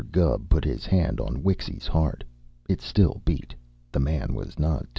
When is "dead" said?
4.89-4.89